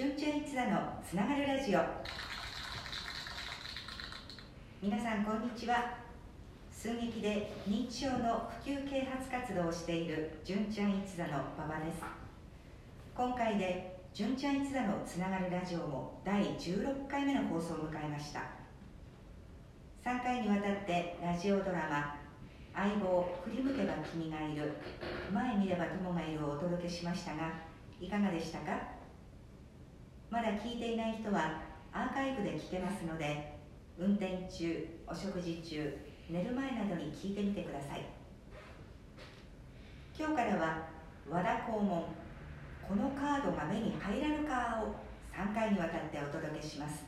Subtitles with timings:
[0.00, 1.80] 純ちゃん一座のつながるラジオ。
[4.82, 5.92] 皆さんこんにちは。
[6.72, 12.00] 寸劇で認知症の普及啓発活動をしている純ちゃん一座の馬場です。
[13.14, 18.40] 今回で純ちゃん一座のつながるラジオも第16回目の放送を迎えました。
[20.02, 22.16] 3回にわたってラジオドラマ
[22.74, 24.72] 「相棒振り向けば君がいる。
[25.30, 27.52] 前見れば友がいる」をお届けしましたが
[28.00, 28.89] いかがでしたか？
[30.30, 31.60] まだ聞いていない人は
[31.92, 33.58] アーカイブで聞けますので
[33.98, 35.98] 運転中お食事中
[36.30, 38.04] 寝る前などに聞いてみてください。
[40.16, 40.86] 今日からは
[41.28, 42.04] 和田肛門
[42.86, 44.94] このカードが目に入らぬかを
[45.36, 47.04] 3回にわたってお届けします。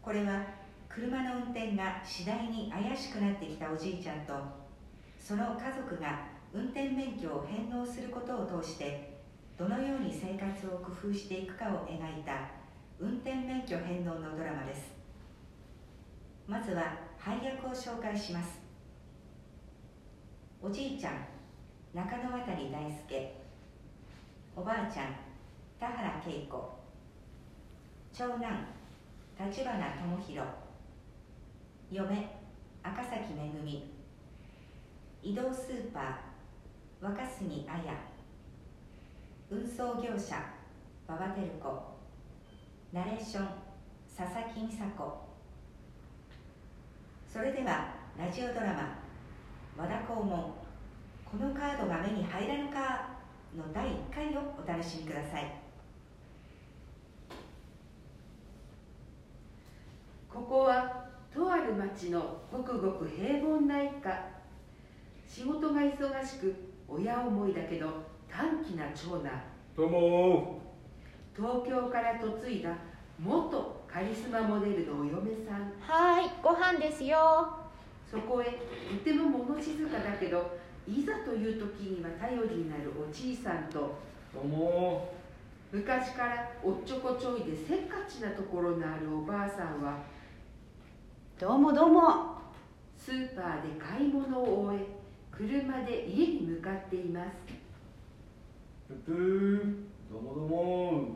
[0.00, 0.44] これは
[0.88, 4.34] 車の運転が次第に怪しくなってきたおじいちゃんと
[5.18, 9.09] その家族が運転免許を返納することを通して
[9.60, 12.48] どのように生活を工夫していくかを描いた
[12.98, 14.90] 運転免許返納のドラマです。
[16.48, 18.58] まずは配役を紹介します。
[20.62, 21.12] おじいちゃん
[21.92, 23.36] 中野渡大輔。
[24.56, 25.14] おばあちゃん
[25.78, 26.78] 田原恵子。
[28.14, 28.66] 長男
[29.46, 30.48] 立花智弘
[31.90, 32.30] 嫁
[32.82, 33.92] 赤崎めぐみ。
[35.22, 38.09] 移動スーパー若杉彩
[39.52, 40.36] 運送業者
[41.08, 41.82] 馬場照子。
[42.92, 43.48] ナレーション
[44.16, 45.28] 佐々木美佐子。
[47.26, 48.98] それではラジオドラマ
[49.76, 50.54] 「和田肛門。
[51.28, 53.08] このカードが目に入らぬか」
[53.58, 55.52] の第1回をお楽しみください。
[60.32, 64.30] ここはとある町のごくごく平凡な一家。
[65.26, 66.54] 仕事が忙しく
[66.86, 68.09] 親思いだけど
[68.40, 69.30] 短気な長男。
[69.76, 70.62] どうも
[71.36, 72.74] 東京から嫁いだ
[73.18, 75.70] 元カリスマモデルのお嫁さん。
[75.78, 77.18] はーい、ご飯ですよ。
[78.10, 80.58] そこへとても物静かだけど
[80.88, 83.98] いざという時には頼りになるおじいさんと
[84.32, 85.12] どうも
[85.70, 89.98] 昔からおっちょこちょいでせっかちなところのあるおばあさんは
[91.38, 92.40] どうもどうも。
[92.96, 94.86] スーパーで買い物を終え
[95.30, 97.60] 車で家に向かっています
[98.90, 101.08] ぷぷーどうもどうも。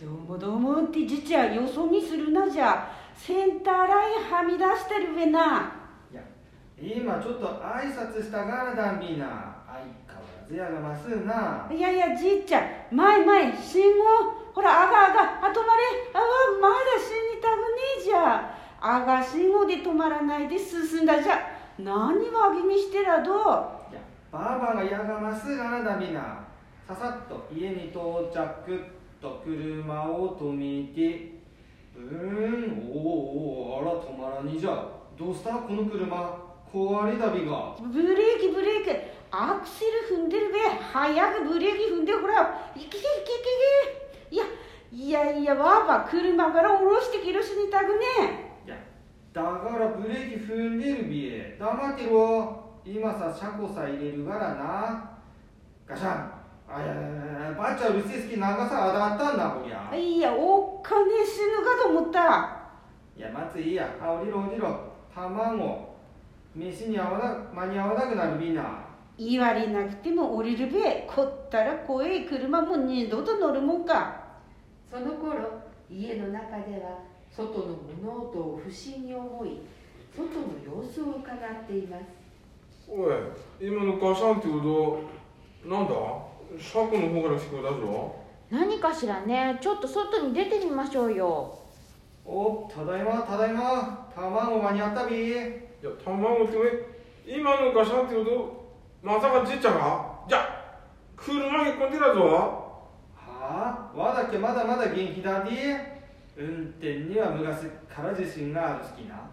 [0.00, 0.84] どうもどうも。
[0.84, 2.88] ってじちゃよそ見するなじゃ。
[3.16, 5.72] センターラインはみ出してるべな。
[6.12, 6.22] いや
[6.80, 9.26] 今ちょっと挨拶したがらだんびな。
[9.66, 11.68] 相変わらずやがますな。
[11.68, 12.94] いやいやじいちゃん。
[12.94, 14.04] 前前信号。
[14.54, 15.82] ほらあがあがあ止まれ。
[16.14, 16.24] あわ
[16.62, 17.66] まだ死にたくね
[17.98, 18.56] えじゃ。
[18.80, 21.40] あが信号で止まらないで進んだじゃ。
[21.76, 21.96] 何
[22.30, 23.34] わぎみしてらどう。
[23.34, 24.00] いや
[24.30, 26.48] ばあばがやがますがなだんびな
[26.90, 28.02] ささっと家に到
[28.34, 28.80] 着
[29.22, 31.38] と車を止めて
[31.96, 35.52] うーんおおおあら止まらにじゃどうした？
[35.52, 36.50] この車。
[36.72, 37.76] 壊れだびが。
[37.80, 38.90] ブレーキブレーキ。
[39.30, 40.58] アクセル踏んでるべ。
[40.92, 42.72] 早くブレーキ踏んでほら。
[42.74, 43.00] いけいけい
[44.30, 44.44] けいや
[44.92, 48.56] いやいやわば車から降ろしてきるしにたくね。
[48.66, 48.76] いや
[49.32, 52.64] だからブレーキ踏んでるびえ黙ってろ。
[52.84, 55.10] 今さ車庫さ入れるからな。
[55.86, 56.29] ガシャン
[56.72, 57.04] あいやいやい
[57.50, 59.96] やばっちゃうるせえすき長さ当たったんだこりゃ。
[59.96, 62.56] いやおっかねえ死ぬかと思った。
[63.16, 65.96] いや松いいやあ降りろ降りろ卵
[66.54, 68.86] 飯に合わな間に合わなくなるみんな。
[69.18, 74.20] 言われなくても降りるべこったら怖い車も二度と乗るもんか。
[74.90, 75.60] その頃
[75.90, 79.60] 家の中では外の物音を不審に思い
[80.16, 82.04] 外の様子を伺っています。
[82.88, 83.14] おい
[83.60, 85.02] 今のガシャンって音
[85.64, 86.29] なんだ？
[86.58, 88.16] 車庫の方から聞こえたぞ。
[88.50, 89.58] 何かしらね。
[89.60, 91.58] ちょっと外に出てみましょうよ。
[92.24, 94.08] おただいまただいま。
[94.14, 95.38] 卵間に合ったびいや
[96.04, 96.68] 卵っておい
[97.26, 98.70] 今のガシャンって音
[99.02, 100.76] まさかじっちゃんがじゃ
[101.16, 102.20] 車引っ込んでたぞ。
[103.14, 103.98] はあ？
[103.98, 105.50] わだっけまだまだ元気だで
[106.36, 109.30] 運転には昔から自信がある好きな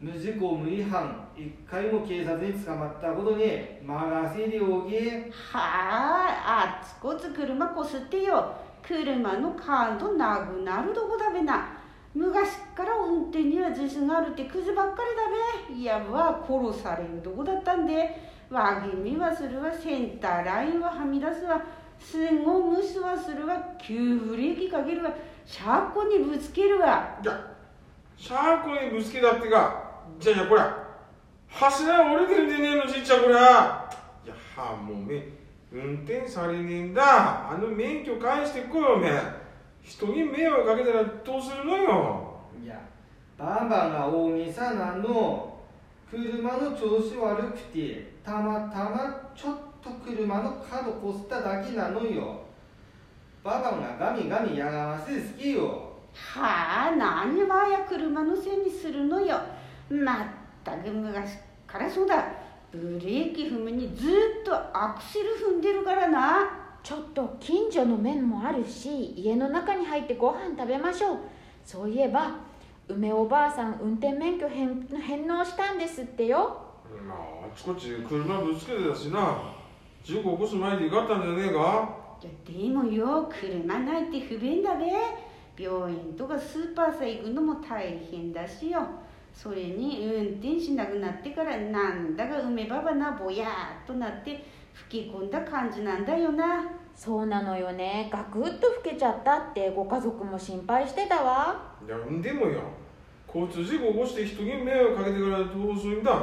[0.00, 1.28] 無事故無違反。
[1.36, 3.44] 一回も警察に捕まったことに
[3.84, 8.54] 任せりおぎはああっつこつ車こすってよ。
[8.80, 11.76] 車の感度なくなるとこだべな。
[12.14, 15.80] 昔から運転には自信があるってクズばっかりだべ。
[15.80, 18.38] いやわ殺されるとこだったんで。
[18.50, 21.60] わぎみはするわセンターラインははみ出すわ。
[21.98, 23.56] 信号無視はするわ。
[23.82, 25.10] 急ブレーキかけるわ。
[25.44, 27.18] 車庫にぶつけるわ。
[27.20, 27.56] じゃ
[28.16, 29.87] 車庫にぶつけたってか
[30.18, 30.76] じゃじゃこりゃ
[31.48, 33.38] 柱折れてるんじゃねえのじっちゃんこりゃ
[34.24, 35.22] いやはもうめ
[35.70, 37.50] 運転されねえんだ。
[37.50, 39.20] あの免許返してこいよおめえ。
[39.82, 42.40] 人に迷惑かけたらどうするのよ。
[42.62, 42.80] いや
[43.36, 45.58] バンバンが大げさなの。
[46.10, 52.40] 車の調子悪くてたまたまちょっと車の角こすっただけなのよ。
[53.44, 55.92] ババンがガミガミやがませ好きよ。
[56.14, 59.38] はあ何はや車のせいにするのよ
[59.90, 60.26] まっ
[60.64, 62.24] たく昔からそうだ。
[62.70, 64.08] ブレーキ踏むにず
[64.42, 66.50] っとアクセル踏んでるからな。
[66.82, 71.18] ちょっと近所の面もあるし家の中に入ってご飯食べましょう。
[71.64, 72.36] そういえば
[72.88, 76.62] 梅おばあさん運転免許返返納したんですってよ。
[77.06, 77.18] まあ
[77.52, 79.54] あちこち車ぶつけてたしな。
[80.02, 81.88] 事故起こす前によかったんじゃねえか。
[82.22, 84.86] いやでもよ車ないって不便だべ。
[85.62, 88.80] 病院とかスーパーさ行くのも大変だしよ
[89.40, 93.48] それに運転しなくなってからなんだか梅ばばなぼやー
[93.84, 96.68] っとなって吹き込んだ感じなんだよな。
[96.96, 98.08] そうなのよね。
[98.12, 101.76] ガクッと老けちゃったってご家族も心配してたわ。
[101.86, 102.62] いやでもよ。
[103.32, 106.00] 交通事故起こして人に迷惑かけてからどうする。
[106.00, 106.20] んだ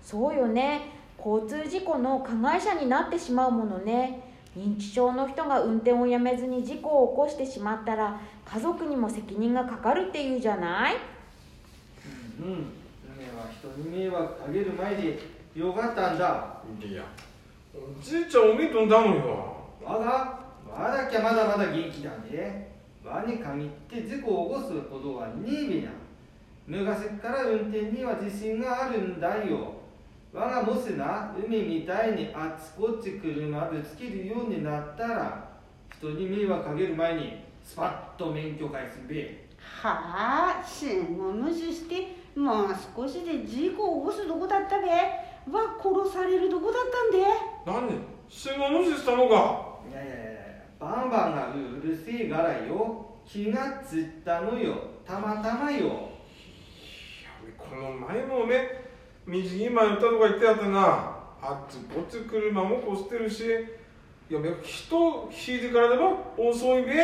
[0.00, 0.82] そうよね。
[1.18, 4.22] 交通事故の加害者になってしまうものね。
[4.56, 10.94] 認知症の人が運転をやめずに事故を起こしてしまったら家族にも責任がかかるっていうじゃない？
[12.42, 12.72] うん。
[13.16, 15.18] 梅は人に迷惑かける前で
[15.54, 16.18] よかったん。
[16.18, 17.04] だいや
[17.74, 18.50] おじいちゃん。
[18.50, 18.88] おめとん。
[18.88, 19.16] だもん。
[19.16, 22.72] よわがわだきゃまだまだ元気だね
[23.04, 25.90] わに限って事故を起こすことはねえべな
[26.66, 29.20] 昔から運転には自信があるん。
[29.20, 29.74] だよ
[30.32, 35.48] 我がもしな海みたいにあっちこっち車ぶつけるようになったら
[35.98, 44.86] 人に迷惑かける前にスパッと免許返すべはあ信号無視してもう少しで事故を起こすとこだったべ。
[44.88, 46.82] わ殺されるとこだっ
[47.64, 47.88] たんで。
[47.88, 47.98] 何？
[48.28, 49.78] 信号無視したのか。
[49.90, 50.22] いやいやいや
[50.78, 53.06] バンバンがうるせえがらよ。
[53.26, 54.74] 気がつったのよ。
[55.04, 55.78] たまたまよ。
[55.78, 55.90] いや
[57.58, 58.84] この前もおめえ
[59.26, 61.16] 道に迷ったとか言ってやったな。
[61.42, 63.44] あっちこっち車もこしてるし。
[64.30, 66.94] いやべ人引いてからでも遅いべ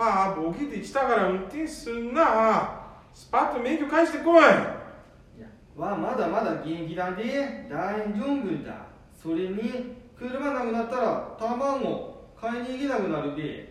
[0.00, 2.80] はあボケてきたから運転すんな。
[3.12, 4.40] スパッと免許返してこい。
[4.40, 8.86] いやわまだまだ元気だで大丈夫だ。
[9.22, 13.68] それに車なくなったら卵買いに行けなくなるべ。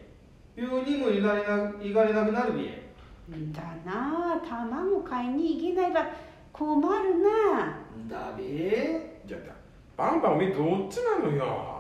[0.56, 1.48] 病院にも行かれな
[1.81, 2.90] 行かれなくなるべ。
[3.52, 4.36] だな。
[4.36, 6.06] あ卵買いに行けないば
[6.54, 7.80] 困るな。
[8.08, 8.44] だべ。
[9.28, 9.54] いやだ
[9.98, 11.80] バンバンおめえどっちなのよ。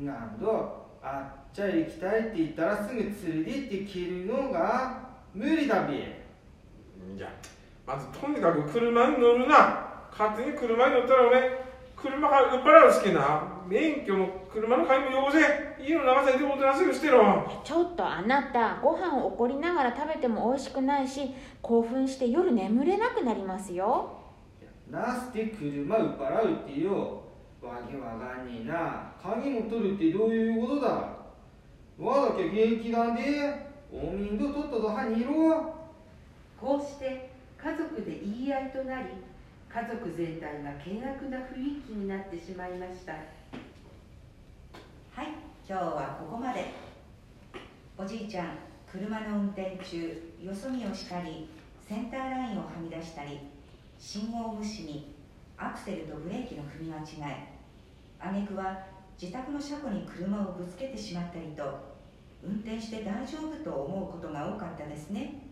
[0.00, 5.94] なんどあっちゃ行きたいって言ったらすぐ連れてって切るのが無理だべ。
[5.94, 5.98] い
[7.18, 7.28] や
[7.86, 9.86] まずとにかく車に乗るな。
[10.10, 11.64] 勝手に車に乗ったらおめえ
[11.96, 13.42] 車が売っ払うしけな。
[13.66, 15.38] 免許も車の鍵も汚せ
[15.82, 17.62] 家の長さにでもおとなしくしてろ。
[17.64, 21.30] ちょっとあなたご飯を怒りながら食べても美味しくないし
[21.62, 24.18] 興奮して夜眠れなくなりますよ。
[24.90, 27.22] なすって車売っ払うってよ
[27.62, 29.12] わけわかんねえな。
[29.22, 30.88] 鍵も取るってどういうことだ。
[31.98, 33.22] わだけ元気なんで
[33.92, 35.74] おみんどとっとと歯にいろ。
[36.58, 39.08] こうして家族で言い合いとなり
[39.68, 43.12] 家族全体が険悪な雰囲気になってしまいました。
[43.12, 43.18] は
[45.22, 45.28] い
[45.68, 46.90] 今日はここまで。
[47.98, 48.46] おじいちゃん
[48.90, 51.50] 車の運転中よそ見をしたり
[51.86, 53.40] センターラインをはみ出したり
[53.98, 55.14] 信号無視に
[55.62, 57.48] アクセルとブレーキの踏み間違え
[58.18, 58.78] 挙句は
[59.20, 61.62] 自宅の車庫に車をぶつけてしまったりと
[62.42, 65.42] 運転して大丈夫と思うことが多かったですね。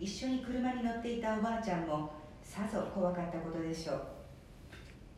[0.00, 2.10] 一緒に車に乗っていたおばあちゃんも
[2.42, 4.02] さぞ怖かったことでしょう。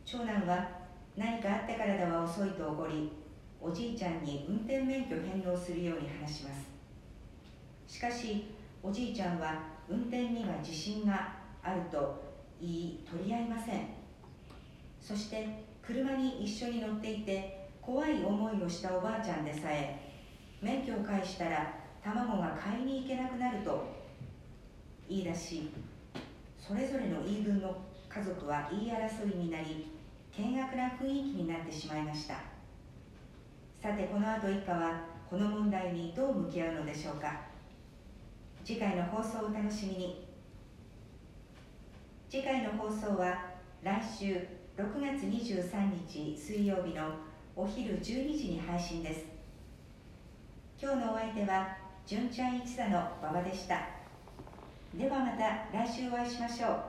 [0.05, 0.69] 長男は
[1.17, 3.11] 何かあってからでは遅いと怒り
[3.61, 6.69] おじいちゃんに運転免許返納するように話します。
[7.87, 8.49] しかし
[8.83, 12.28] おじいちゃんは運転には自信があると
[12.61, 13.89] 言い取り合いません。
[15.01, 15.47] そして
[15.83, 19.99] 車に一緒に乗っていて怖い思いをしたおばあちゃんでさえ
[20.61, 21.75] 免許を返したら
[22.05, 23.87] 卵が買いに行けなくなると
[25.09, 25.71] 言い出し
[26.59, 27.75] それぞれの言い分の
[28.07, 29.87] 家族は言い争いになり
[30.37, 32.35] 険悪な雰囲気になってしまいました。
[33.83, 37.41] さてこの後一家はこの問題にどう向き合うのでしょうか。
[38.65, 40.28] 次回の放送をお楽しみに。
[42.31, 43.43] 次回の放送は
[43.83, 44.35] 来週
[44.77, 47.09] 6月23日水曜日の
[47.57, 48.03] お昼12
[48.37, 49.25] 時に配信です。
[50.79, 53.81] 今日のお相手は純ちゃん一座の馬場でした。
[54.95, 56.88] ではまた来週お会いしましょう。